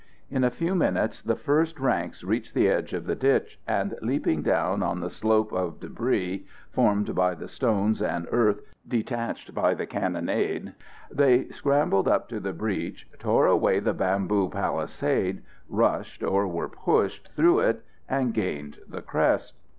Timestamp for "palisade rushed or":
14.49-16.47